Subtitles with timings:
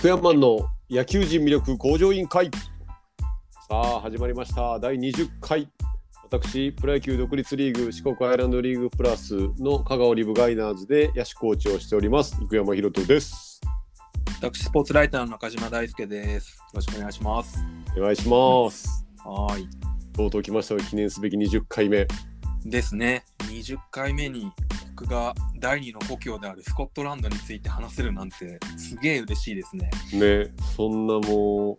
[0.00, 2.46] 育山の野球人魅力向上委員会。
[2.46, 2.50] さ
[3.70, 4.80] あ始まりました。
[4.80, 5.68] 第20回。
[6.22, 12.34] 私プロ野球独立リーグ四国アイランドリーグプラスの香川リブガイナーズで野手コーチをしております。
[12.40, 13.60] 生山博人です。
[14.40, 16.56] 私スポーツライターの中島大輔です。
[16.56, 17.58] よろしくお願いします。
[17.94, 19.06] お願いします。
[19.22, 19.68] はい。
[20.16, 22.08] とうとう来ました記念すべき20回目。
[22.64, 23.26] ですね。
[23.50, 24.50] 20回目に
[25.00, 29.90] 僕が第二の故郷であるスコットランドについて話せるなんてすげえ嬉しいですね。
[30.12, 31.78] ねそんなもう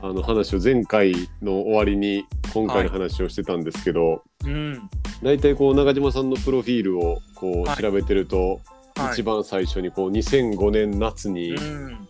[0.00, 1.12] あの話を前回
[1.42, 4.88] の終わりに今回の話をしてたんですけど、うん。
[5.22, 8.60] 大体こう中島さんのプロフィールをこうはい調べてると、
[8.94, 9.12] はい。
[9.12, 12.08] 一番最初にこう2005年夏にうん。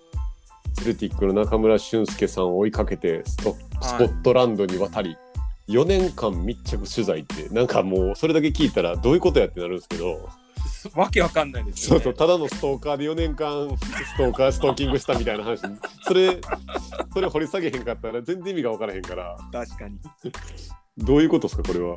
[0.75, 5.17] セルティックの中村俊輔さんを追いかけてスコットランドに渡り、
[5.71, 10.29] 4年間密着取材ってなんかもうそれだけ聞いたらどういうことやってなるんですけど、
[10.67, 12.03] すわけわかんないですよね。
[12.05, 15.61] そうそうただのストーカーで4年間ストーカーストーキングしたみたいな話。
[16.03, 16.41] それ
[17.13, 19.37] それ掘り下げへんかったら全然意味が分からへんから。
[19.53, 19.99] 確かに。
[20.99, 21.97] どういうことですかこれは？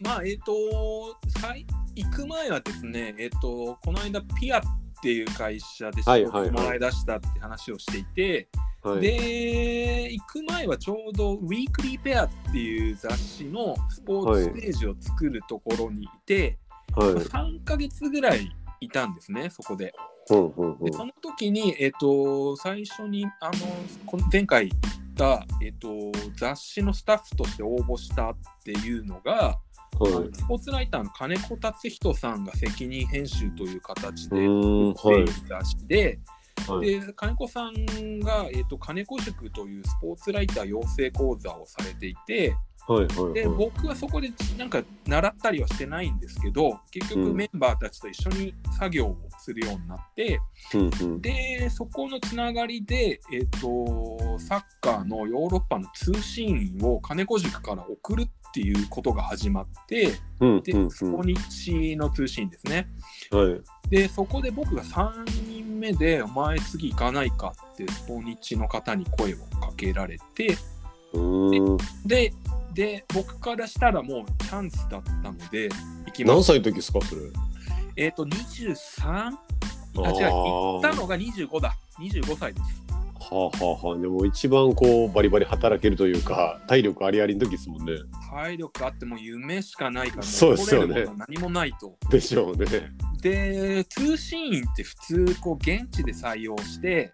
[0.00, 0.52] まあえっ、と
[1.40, 4.62] さい行く前はですねえっ、とこの間ピア
[5.00, 8.48] っていう会社で仕事をもらい出したって話をしていて、
[8.82, 16.58] はい、で行く前はちょうど「ウィークリーペア」っていう雑誌のスポーツステージを作るところにいて、
[16.94, 17.08] はい。
[17.14, 19.86] 3ヶ月ぐらいいたんですねそこで。
[19.86, 19.92] で
[20.28, 25.88] その時に、えっと最初にあの前回言った、えっと
[26.36, 29.58] 雑誌のスタッフとして応募したっていうのが、
[30.32, 36.04] スポーツライターの金子達人さんが責任編集という形うでーん作っている雑誌で。
[36.06, 36.40] はい
[36.80, 42.54] で金子さんが、えー、と金子塾というスポーツライター養成講座をされていて
[42.90, 43.56] はいはいではい。
[43.56, 47.24] 僕はそこでなんか習ったりはしてないんですけど結うん。
[47.26, 50.40] 局メンバーたちと一緒に作業をするようになって、
[50.74, 51.20] うんうん。
[51.20, 60.90] でそこのつながりで、えー、とサッカーのヨーロッパの通信員を金子塾から送るっていうことが始まってでうんうん。
[60.90, 62.88] スポニッチの通信ですね。
[63.30, 63.60] はい。
[63.88, 70.56] でそこで僕が3人目で「お前次行かないか」ってスポニチの方に声をかけられて
[71.12, 71.78] うーん。
[72.04, 72.32] で
[72.74, 75.68] で僕からしたらもうチャンスだったので
[76.06, 76.36] 行きます。
[76.36, 77.22] 何歳の時ですかそれ
[77.96, 78.76] えっ、と 23?
[79.08, 79.32] あ
[79.96, 82.90] あ違うー行ったのが25だ25歳です。
[83.20, 87.92] はあはあはあでも一番こうバリバリ働けるというか体力ありありの時ですもんね
[88.30, 91.96] 体力あっても夢しかないからもそうですよね取れるものは何もないと。
[92.10, 92.66] でしょうね
[93.20, 97.12] で通信員って普通こう現地で採用してはい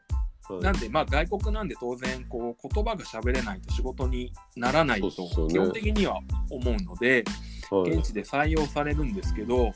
[0.60, 6.20] なんでまあ外国なんで当然こう言葉が喋れないと仕事にならないと基本的には
[6.50, 7.24] 思うので
[7.70, 9.72] はい現地で採用されるんですけど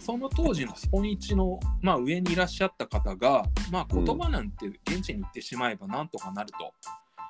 [0.00, 6.74] その当時のスポニチのまあ上にいらっしゃった方がまあ言葉なんて現地に行ってしまえばなんとかなると。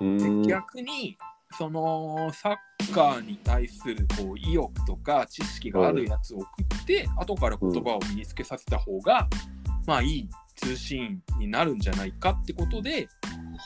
[0.01, 0.41] うーん。
[0.41, 1.17] で逆に
[1.57, 6.47] そのサッカーに対するこう意欲とか知識があるやつを送
[6.81, 9.27] って、後から言葉を身につけさせた方が、
[9.85, 13.07] まあいい通信になるんじゃないかってことで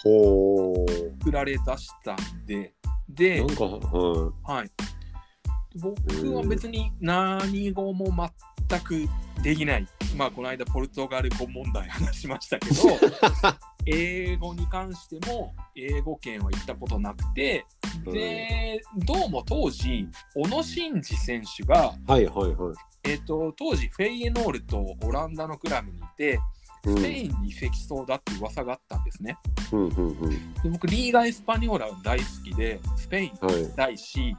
[0.04, 0.86] ほ
[1.20, 2.74] 作られ出したんで。
[2.86, 4.72] うでなん、かははい、
[5.76, 8.06] 僕は別に何語も
[8.70, 9.08] 全く
[9.42, 9.88] できない。
[10.16, 12.76] まあこの間ポルトガル語問題話しましたけど
[13.86, 17.66] 英語に関しても英語圏は行ったことなくて
[18.06, 22.76] でどうも当時小野伸二選手が、いはいはいはい。
[23.04, 26.40] えー、と当時フェイエノールとオランダのクラブにいて
[26.86, 26.98] うん。
[26.98, 29.38] スペインに移籍そうだって噂があったんですね。
[29.72, 30.54] うんうんうん。
[30.54, 34.36] で僕リーガ・エスパニョーラは大好きでスペインに行きたいし、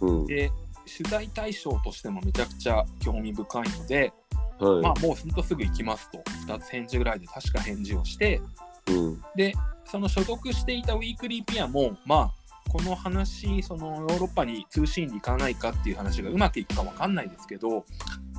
[0.00, 0.26] うん。
[0.26, 0.50] で
[0.98, 4.12] 取材対象としてもめちゃくちゃ興味深いので、
[4.58, 4.82] はい。
[4.82, 6.18] まあもうほんとすぐ行きますと。
[6.46, 8.40] 2つ返事ぐらいで確か返事をして。
[8.88, 9.22] うん。
[9.34, 12.43] でその所属していたウィークリーピアもまあ
[12.74, 17.84] この話そのヨーロッパに通信に行かないかっていう話がうまくいくかわかんないですけど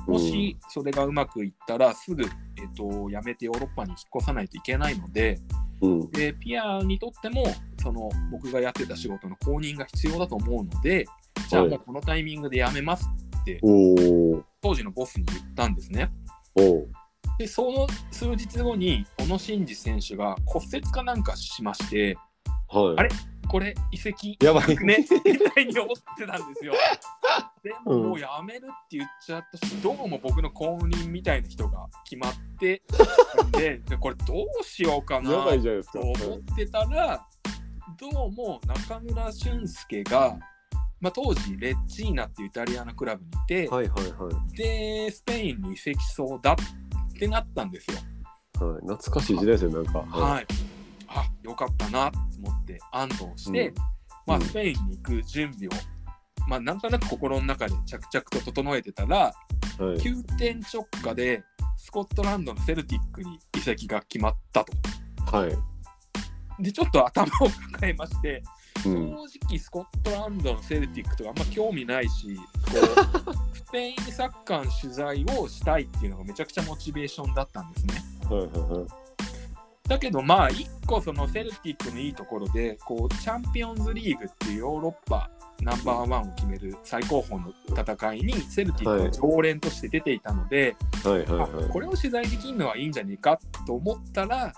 [0.06, 2.28] もしそれがうまくいったらすぐ、えっ
[2.76, 5.40] と辞めてヨーロッパに引っ越さないといけないので
[5.80, 6.10] うん。
[6.10, 7.46] でピアにとっても
[7.82, 11.06] その僕がやってた仕事の公認が必要だと思うので
[11.48, 11.70] じゃあはい。
[11.70, 13.08] もうこのタイミングで辞めます
[13.40, 13.58] って
[14.60, 16.12] 当時のボスに言ったんですね。
[17.38, 22.18] でその数日後に小野伸二選手が骨折かなんかしまして
[22.68, 22.94] はい。
[22.98, 23.08] あれ？
[23.48, 26.74] これ移籍やばいねみたいに思ってたんですよ。
[27.62, 32.82] でももうやめるって言っちゃったし、どうも僕の後任みたいな人が決まって
[33.52, 37.26] ででこれどうしようかなやばいじゃないですとか思ってたら
[37.98, 40.38] どうも中村俊輔が、
[41.00, 47.96] まあ、当時レッジーナっていうイタリアのクラブにいて、はいはいはいでスペインに移籍そうだってなったんですよ。
[48.66, 49.98] はい、懐かしい時代ですよ、なんか。
[50.00, 50.46] はい。
[51.08, 53.74] あ、よかったなと思って安堵して、うん
[54.26, 55.70] まあ、うんスペインに行く準備を、
[56.48, 59.32] まあ、なんとなく心の中で着々と整えてたら、
[59.78, 60.00] はい。
[60.00, 61.42] 急転直下で、
[61.76, 64.72] スコットランドのセルティックに移籍が決まったと。
[65.36, 66.62] はい。
[66.62, 67.28] で、ちょっと頭を
[67.72, 68.42] 抱えまして、
[68.84, 69.10] うん。
[69.10, 72.42] 正直スコットランドのセルティックとかあんま興味ないし、こ
[73.32, 77.94] う スペインサッカーの取材をしたいっていうのがめちゃくちゃモチベーションだったんですね。
[78.30, 79.05] はいはいはい。
[79.88, 85.30] だけどまあ一個そのセルティックのいいところでこうチャンピオンズリーグっていうヨーロッパ
[85.60, 91.68] ナンバーワンを決める最高峰の戦いにセルティックが常連として出ていたので、はいはいあはい。
[91.68, 94.52] これを取材できるのはいいんじゃねえかと思ったら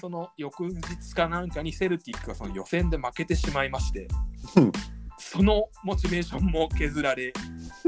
[0.00, 4.08] その翌日かなんかにセルティックがその予選で負けてしまいまして
[4.56, 4.72] うん
[5.18, 7.32] そのモチベーションも削られ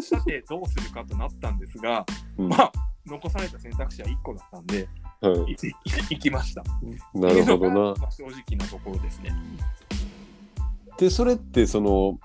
[0.01, 2.07] さてどうするかとなったんですが
[2.39, 2.73] うんまあ
[3.05, 4.89] 残された選択肢は1個だったんで
[5.21, 5.57] はいい
[6.11, 6.63] 行きました。
[7.15, 7.95] なるほどな。
[8.01, 9.35] まあ、正直なところですね。
[10.99, 12.19] で、それって、その、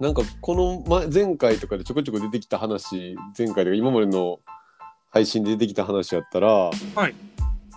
[0.00, 4.40] なんかこの前前回とかでちょこちょこ出てきた話、前回とか今までの
[5.10, 6.70] 配信で出てきた話やったら、は
[7.08, 7.14] い。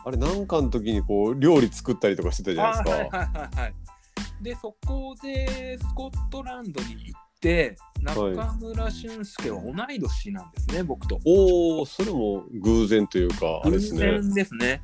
[0.04, 2.90] あれなんかの時にこう料理作ったりとかしてたじゃないですか。
[2.90, 3.74] はいはいはいはい。
[4.42, 11.20] で、そこでスコットランドに行って、中村俊輔は同い年なんですね、僕と。
[11.26, 14.00] おお、それも偶然というか、あれ偶ですね。
[14.00, 14.82] 然ですね。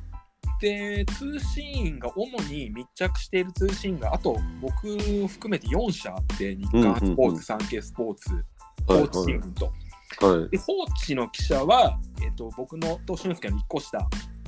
[0.60, 4.88] で、通信員が主に密着している通信員が、あと僕
[5.22, 8.44] を含めて4社あって、日刊スポーツ、うんうんうん産経スポーツ、はい
[8.86, 9.72] 報知新聞と。
[10.20, 10.50] はい。
[10.50, 10.72] で、報
[11.04, 13.98] 知の記者は、えっと僕のと俊介の1個下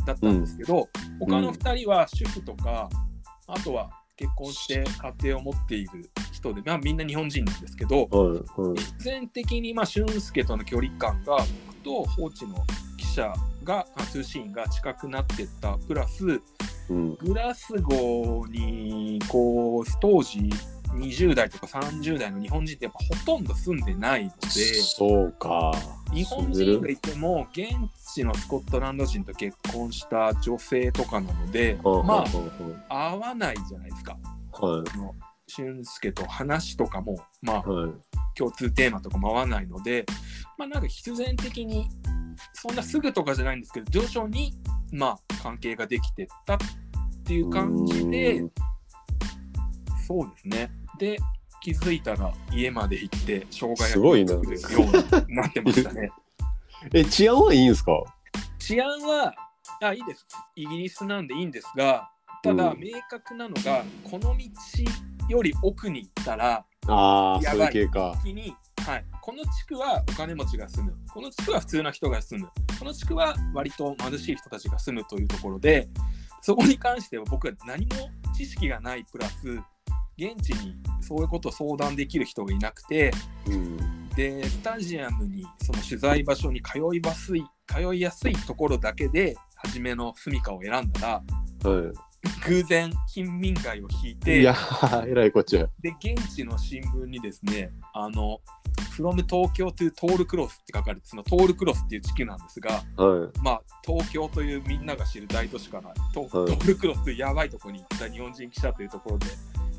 [0.07, 0.89] だったんですけど、
[1.19, 2.89] 他の2人は主婦とか、
[3.47, 6.11] あとは結婚して家庭を持っている
[6.53, 8.61] 人で、まあ、みんな日本人なんですけど、はい。
[8.61, 8.79] はい。
[8.79, 12.65] 必然的に、まあ、俊介との距離感が僕と報知の
[12.97, 13.33] 記者
[13.65, 16.41] があ通信員が近くなってったプラス
[16.89, 17.15] うん。
[17.17, 20.51] グラスゴーにこう当時
[20.95, 25.73] 20代とか30代の日本人ってやっぱほとんど住んでないのでそうか。
[26.13, 27.71] 日本人がいても現
[28.15, 32.25] 地のスコットランド人と結婚した女性とかなのでま
[32.89, 34.17] あ合わないじゃないですか。
[34.53, 35.26] はい。
[35.49, 37.93] 俊介と話とかもまあはい。
[38.35, 40.05] 共通テーマとかも合わないので
[40.59, 41.89] まあなんか必然的に
[42.53, 44.53] そんなすぐとかじゃないんですけど徐々に
[44.93, 46.59] まあ関係ができてったっ
[47.25, 48.51] ていう感じでうん。
[50.07, 50.71] そうですね。
[50.99, 51.19] で
[51.63, 54.35] 気づいたら家まで行って生姜すごいな。
[54.35, 54.89] 焼きを作るよ
[55.27, 56.11] うになってましたね。
[56.95, 57.93] え、治安はいいんですか？
[58.59, 59.35] 治安は
[59.81, 60.25] あいいです。
[60.55, 62.11] イギリスなんでいいんですが
[62.43, 62.81] ただ、うん。
[62.81, 64.39] 明確なのがこの道
[65.29, 68.15] より奥に行ったらああ、そういう系か。
[68.87, 70.95] はい、この地区はお金持ちが住む。
[71.13, 72.49] この地区は普通の人が住む。
[72.79, 75.89] この地区は割と貧しい人たちが住むというところで
[76.43, 77.95] そこに関しては僕は何も
[78.37, 79.49] 知識がないプラス
[80.19, 83.11] 現地にそういうことを相談できる人がいなくて
[83.49, 84.09] うん。
[84.11, 91.09] でスタジアムにその取材場所に通いやすい通いやすいところだけで初めの住処を選んだら
[91.71, 91.93] は
[92.47, 94.17] 偶然貧民街を引いい。
[94.17, 95.67] ていやー、えらいこっちゃ。
[95.81, 98.41] で現地の新聞にですねあの
[98.97, 109.27] 「from 東京 to トールクロス」って書かれてそのトールクロスっていう地区なんですがはまあ東京というみんなが知る大都市からト,、はいトールクロスというやばいところに行った日本人記者というところで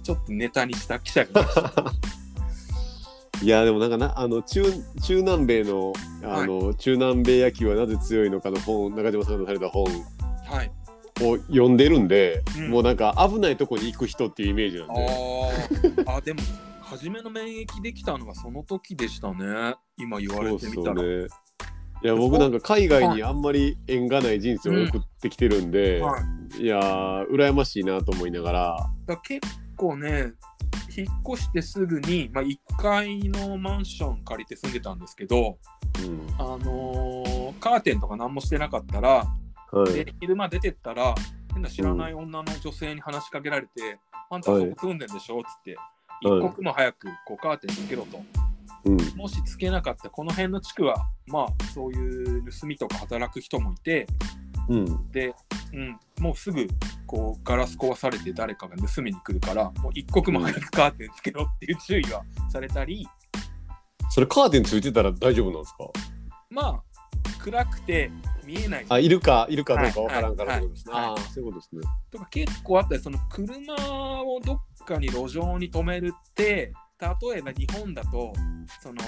[0.04, 3.44] ちょっとネタにした記者がいましたい。
[3.46, 4.64] いやでもなんかなあの中
[5.02, 9.86] 中南米のあの、中南米野球はなぜ強いのかの本中島さんがされた本
[10.46, 10.72] はい
[11.22, 12.70] を読んでるんで、うん。
[12.70, 16.18] もうなんか危ないとこに行く人っていうイメージなんあでー。
[16.18, 16.42] あでも
[16.82, 19.76] 初めの免疫できたのがその時でしたね。
[19.98, 21.02] 今言われてみたら。
[21.02, 21.28] ね。
[22.04, 26.20] いや僕なんか海外にあんまり縁がない人生を送ってきてるんで、は
[26.58, 26.62] い。
[26.62, 26.66] い。
[26.66, 28.90] やー羨ましいなと思いながら。
[29.08, 30.34] だ結構ね
[30.96, 35.58] 引っ越してすぐに、まあ、1階のマンション借りて住んでたんですけど、
[36.00, 36.36] うん。
[36.40, 39.26] あのーカーテンとか何もしてなかったら、
[39.72, 39.94] はい。
[39.94, 41.16] で昼間出てったら
[41.54, 45.76] 変な知らない女の女性に話しかけられて「あんたそこ住んでんでしょ?」っつって、
[46.22, 48.18] 一刻も早くこうカーテンつけろと。
[48.18, 54.08] うんもしつけなかったらこの辺の地区はまあそういう盗みとか働く人もいて
[54.70, 55.12] うん。
[55.12, 55.36] で、
[55.74, 56.68] うん、もうすぐ
[57.06, 63.06] こうガラス壊されて誰かが盗みに来るからもう一刻も早くカーテンつけろっていう注意はされたり、
[64.10, 65.90] それカーテンついてたら大丈夫なんですか？
[66.50, 66.84] まあ
[67.44, 68.10] 暗くて
[68.48, 68.86] 見えない。
[68.88, 70.54] あいるかいるかどうかわからんから。
[70.54, 71.06] はいってことですね、はい。
[71.06, 71.82] ああそういうことですね。
[72.10, 78.34] とか結構あったりその車をどっかに路上に止めるって例えば日本だと
[78.82, 79.04] その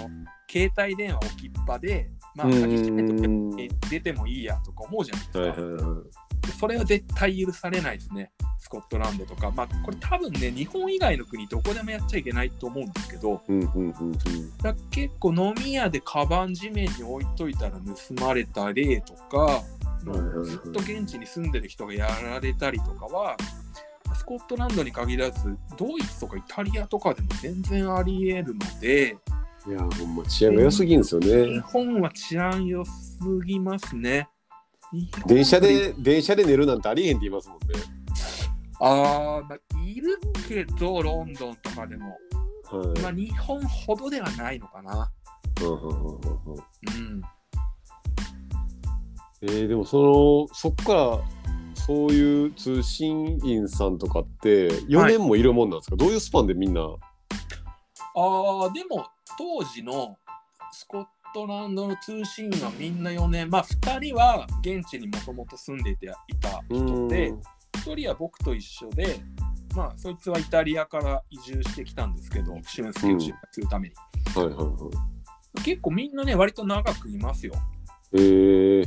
[0.52, 2.62] 携帯電話置きっぱでまあうん。
[2.62, 6.29] 鍵閉めとけ出てもいいやとか思うじゃないですか、はいはいはい。
[6.50, 14.58] でそれは絶対許されないですねスコットランドとかまあこれ多分ね日本以外の国どこでもやっちゃいけないと思うんですけどうんうんうんうん。
[14.58, 19.70] だ結構飲み屋でカバン地面に置いといたら盗まれた例とか、はいはいはい
[20.46, 23.36] ずっと現地に住んでる人がやられたりとかは
[24.16, 29.18] スコットランドに限らずドイツとかイタリアとかでも全然ありえるので
[29.68, 31.60] いや、ほんま治安が良すぎんですよ日ね。
[31.60, 34.30] 本は治安良すぎますね。
[35.26, 37.66] 電車で、電車で寝るなんてありえへんって言いますもんね。
[38.80, 42.18] あー、まあ、いるけどロンドンとかでも、
[42.72, 43.02] はい。
[43.02, 45.12] まあ、日本ほどではないのかな。
[45.62, 46.58] うんうんうんうんうんう
[47.18, 47.22] ん
[49.42, 51.20] えー、でもそのそっから
[51.74, 56.82] そういう通信員さんとかって4年もいるもんなんですか、どういうスパンでみんな？
[56.82, 60.18] あーでも当時の
[60.74, 63.50] スコットランドの通信員はみんな4年。
[63.50, 67.34] まあ2人は現地にもともと住んでいていた人で
[67.86, 69.20] 1人は僕と一緒で
[69.76, 73.96] まあそいつはイタリアから移住してきたんですけど俊介を出発するために、
[74.36, 74.64] はいはいは
[75.60, 75.62] い。
[75.64, 77.54] 結構みんなね割と長くいますよ。
[78.14, 78.86] えー、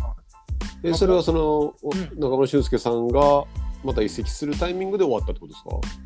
[0.82, 2.18] えそれはその、おうん。
[2.18, 3.44] 中村俊輔さんが
[3.84, 5.62] また移籍するタイミングで終わったってことです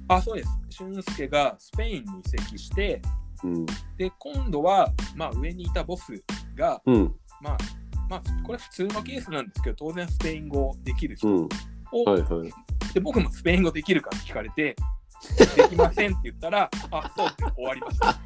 [0.08, 0.14] か？
[0.16, 0.50] あそうです。
[0.70, 3.00] 俊介がスペインに移籍して
[3.44, 3.66] うん。
[3.96, 6.22] で今度は、まあ、上にいたボス
[6.54, 7.14] が、うん。
[7.40, 7.58] まあ
[8.08, 11.48] まあ、これ普通のケースなんですけど当然スペイン語できる人うん。
[11.92, 12.52] を、はいはい。
[12.94, 14.76] で僕もスペイン語できるかって聞かれて
[15.56, 18.16] できませんって言ったらあそうって終わりました。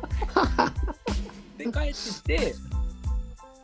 [1.56, 2.54] で帰ってきて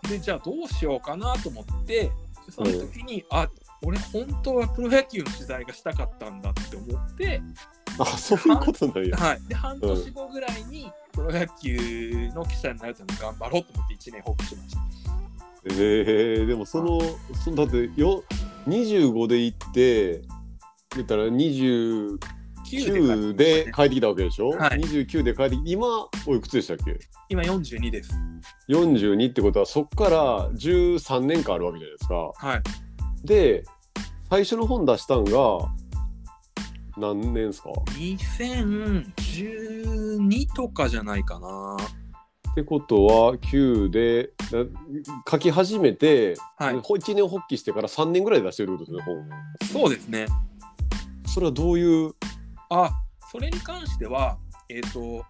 [0.08, 2.10] でじゃあどうしようかなと思って
[2.50, 3.48] その時に、あ
[3.82, 7.42] 俺本当はプロ野球の取材がしたかったんだって思って、
[7.98, 9.16] あそういうことなんや。
[9.16, 14.80] はい、で半年後ぐらいにプロ野球の記者になるために頑張ろうと思って1年放棄しました。
[15.64, 17.00] えー、でもその
[17.42, 18.22] そのだってよ
[18.68, 20.20] 25で行って
[20.94, 22.18] 言ったら29
[22.66, 25.86] 9で帰ってきたわけでしょ、はい29で帰ってき今
[26.26, 26.98] おいくつでしたっけ？
[27.28, 28.12] 今42です。
[28.68, 32.14] 42ってことはそっから13年間あるわけじゃないですか。
[32.36, 32.62] はい。
[33.24, 33.64] で
[34.28, 35.32] 最初の本出したんが
[36.98, 41.76] 何年ですか？2012とかじゃないかな。
[42.50, 44.64] ってことは9でな
[45.30, 46.80] 書き始めて、はい。
[46.82, 49.12] ほ一年発起してから3年ぐらいで出してるってことですね
[49.70, 49.82] 本。
[49.82, 50.26] そうですね。
[51.26, 52.14] それはどういう？
[52.70, 52.90] あ、
[53.30, 54.38] それに関しては、
[54.70, 55.22] えっ、と、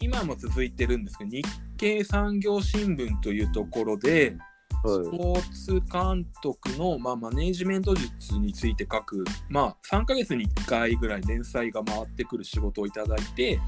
[0.00, 1.42] 今も続いてるんですけど、日
[1.76, 4.38] 経産業新聞というところで、ス
[4.84, 13.60] はいポーツ監督の、まあ、マネージメント術について書く、まあ、3ヶ月に1回ぐらい連載が回ってくる仕事をいただいて、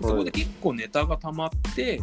[0.00, 2.00] そこで結構ネタが溜まって、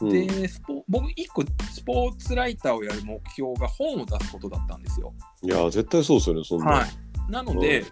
[0.00, 0.10] うん。
[0.10, 5.12] でスポ僕1個スポーツライターをやる目標が本を出すことだったんですよ。
[5.42, 7.84] いや絶対そうですよねそんな、はい、なので、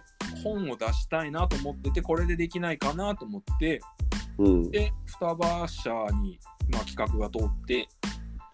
[0.43, 3.81] 本を出したいなと思っててこれでできないかなと思って
[4.37, 4.71] うん。
[4.71, 5.89] で双葉社
[6.21, 7.87] に、まあ、企画が通ってはい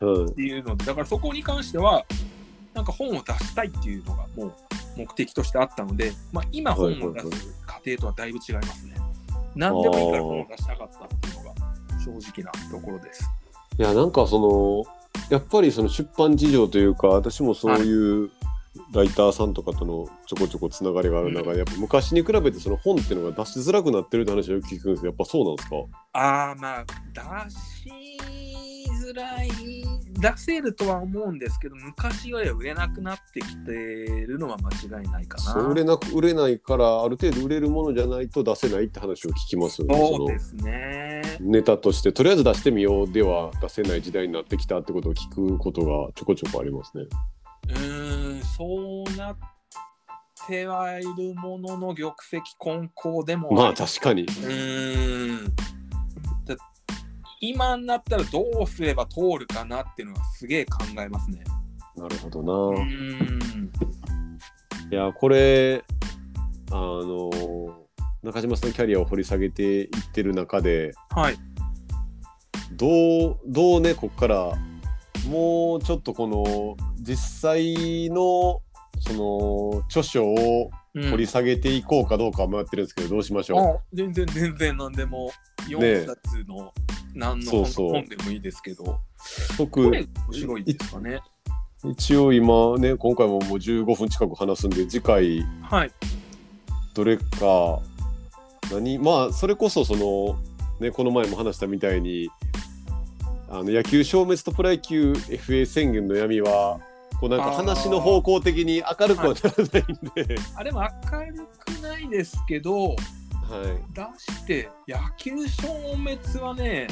[0.02, 2.06] っていうのでだからそこに関しては
[2.74, 4.54] なんか本を出したいっていうのがもう
[4.98, 7.28] 目的としてあったので、まあ、今本を出す
[7.66, 8.96] 過程とはだいぶ違いますね。
[9.56, 11.56] 何でもいいから本を出したかったっていうのが
[12.04, 13.30] 正直なところです。
[13.78, 14.84] いやなんかその
[15.30, 18.32] やっぱりその出版事情というか私もそういう
[18.94, 25.76] ライターさんとかとのちょこちょこつながりがある中で、やっぱ昔に比べてその本っていうのが出しづらくなってるって話をよく聞くんですけどやっぱそうなんですか？
[26.14, 27.92] ああまあ出し
[29.10, 29.50] づらい
[30.22, 35.62] 出せるとは思うんですけど昔よりは売れなくなってきてるのは間違いないかな。
[35.62, 39.98] 売れなく売れないからある程度売れるものじゃないと出せないって話を聞きますよね。
[39.98, 41.22] そうですね。
[41.40, 47.06] ネタとしてとりあえず出してみようでは出せない時代になってきたってことを聞くことがちょこちょこありますね。
[47.70, 49.38] うーんそうなっ
[50.48, 54.24] てはいるものの玉石混交でもまある確かに。
[54.24, 55.56] うーん
[56.46, 56.56] だ
[57.44, 61.44] 今になったらどうすれば通るかなっていうのはすげえ考えますね。
[61.98, 62.86] なるほどうな。
[64.92, 65.84] いやこれ
[66.72, 67.32] あの
[68.22, 71.38] 中島さんのキャリアを掘り下げていってる中ではい。
[72.74, 74.54] どうどうねこっから
[75.28, 78.62] もうちょっとこの実際の
[79.00, 83.60] その著書をうん掘り下げていこうかどうか迷ってるんですけど、どうしましょう？
[83.60, 85.32] あ全然全然何でも
[85.70, 86.74] ね4冊の
[87.14, 89.00] 何のそうそう本でもいいですけど、こ
[89.58, 91.22] 僕れ面白いですかね。
[91.84, 95.92] 一応今ね今回ももう15分近く話すんで次回はい。
[96.94, 97.80] どれか
[98.72, 100.40] 何まあそれこそその
[100.82, 102.28] ね、この前も話したみたいに
[103.48, 106.80] あの野球消滅とプロ野球 FA 宣言の闇は
[107.20, 112.98] こうなんか話の方向的に明るくはならないんで、あれも明るくないですけど、はい、
[113.94, 116.88] 出して野球消滅はね、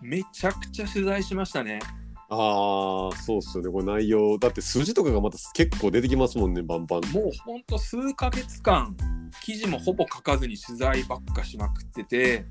[0.00, 1.80] めちゃくちゃ取材しましたね。
[2.28, 3.70] ああそうっすよね。
[3.70, 7.00] これ内容だって数字とかがまた結構出てきますもんねバンバン。
[7.12, 8.96] もうほんと数ヶ月間、
[9.44, 12.46] 記事もほぼ書かずに取材ばっかしまくってて、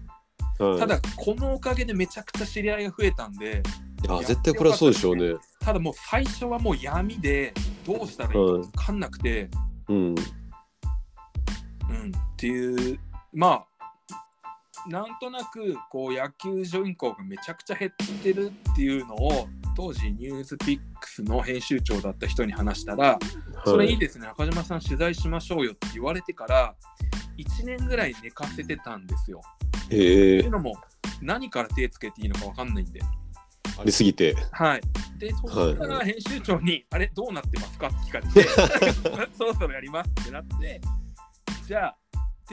[0.60, 3.64] はい、ただこのおかげでめちゃくちゃ知り合いが増えたんで、
[4.08, 5.34] いや絶対これはそうでしょうね。
[5.60, 7.54] ただもう最初はもう闇で
[7.86, 9.50] どうしたらいいか分かんなくて、
[9.90, 9.98] うん。
[9.98, 13.00] うん、っていう
[13.34, 23.20] まあなんとなくこう野球人口がめちゃくちゃ減ってるっていうのを当時ニュースピックスの編集長だった人に話したら、
[23.64, 26.76] それいいですね中島さん取材しましょうよって言われてから
[27.38, 29.42] 1年ぐらい寝かせてたんですよ。
[29.90, 30.76] へっていえうのも
[31.22, 33.02] 何から手つけていいのか分かんないんで。
[33.80, 34.36] ありすぎて。
[34.52, 34.82] はい。
[35.18, 37.88] で、そしたら編集長に、あれ、どうなってますか？
[37.88, 38.44] って聞かれて、
[39.38, 40.82] そろそろやりますってなって、
[41.66, 41.96] じゃあ、っ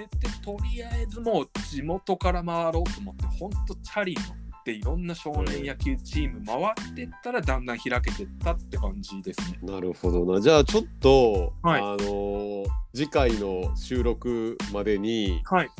[0.06, 9.58] てて、とりあえずもう地元から回ろうと思って、ほんとチャリ乗って、いろんな少年野球チーム回ってったら、だんだん開けてったって感じですね。
[9.62, 10.40] なるほどな。
[10.40, 15.70] じゃあちょっと、はいあのー次回の収録までにはい。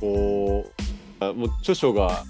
[0.00, 0.64] こ
[1.20, 2.24] うあもう著書が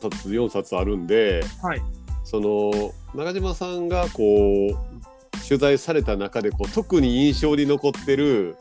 [0.00, 1.82] 冊4冊あるんではい。
[2.24, 2.70] その
[3.14, 8.56] 中島さんがこう取材された中でこう特に印象に残ってる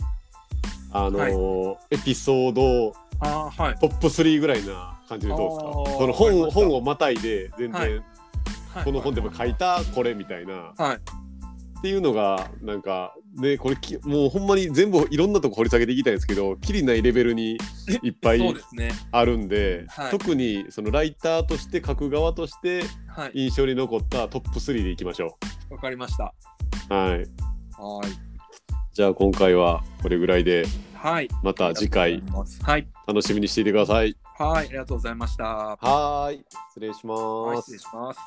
[0.92, 3.76] あのーエピソードああ、はい。
[3.80, 6.00] トップ3ぐらいな感じでどうですか？
[6.00, 10.74] その本本をまたいで全然、はいはい、この本でも書いたこれみたいな。
[10.78, 10.96] はい。
[10.96, 17.60] っていうのがなんかねこれきもうほんまに全部いろんなとこ掘り下げていきたいんですけどきりないレベルに
[18.02, 18.42] いっぱい。
[19.12, 23.32] あるんではい特にそのライターとして書く側としてはい。
[23.36, 25.38] 印象に残ったトップ3でいきましょ
[25.70, 26.34] わかりました。
[26.90, 26.94] う。
[26.94, 27.26] はいはい。
[28.98, 31.30] じゃあ今回はこれぐらいではい。
[31.44, 32.24] また次回
[32.64, 32.88] はい。
[33.06, 34.18] 楽しみにしていてください。
[34.40, 34.66] はい。
[34.70, 35.44] ありがとうございました。
[35.44, 37.22] はーい失礼します。
[37.22, 38.20] はい、失礼します。